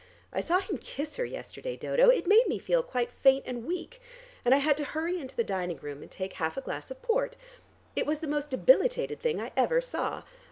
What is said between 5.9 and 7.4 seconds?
and take half a glass of port.